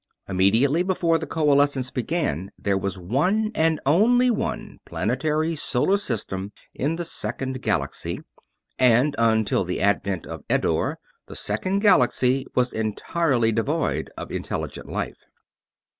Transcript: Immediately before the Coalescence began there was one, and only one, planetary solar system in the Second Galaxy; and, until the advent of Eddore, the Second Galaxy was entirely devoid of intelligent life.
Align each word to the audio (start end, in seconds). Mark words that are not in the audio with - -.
Immediately 0.27 0.81
before 0.81 1.19
the 1.19 1.27
Coalescence 1.27 1.91
began 1.91 2.49
there 2.57 2.75
was 2.75 2.97
one, 2.97 3.51
and 3.53 3.79
only 3.85 4.31
one, 4.31 4.79
planetary 4.83 5.55
solar 5.55 5.97
system 5.97 6.51
in 6.73 6.95
the 6.95 7.05
Second 7.05 7.61
Galaxy; 7.61 8.19
and, 8.79 9.15
until 9.19 9.63
the 9.63 9.79
advent 9.79 10.25
of 10.25 10.41
Eddore, 10.49 10.97
the 11.27 11.35
Second 11.35 11.81
Galaxy 11.81 12.47
was 12.55 12.73
entirely 12.73 13.51
devoid 13.51 14.09
of 14.17 14.31
intelligent 14.31 14.89
life. 14.89 15.23